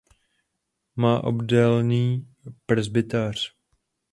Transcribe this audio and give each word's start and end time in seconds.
Má 0.95 1.21
obdélný 1.23 2.25
presbytář. 2.65 3.37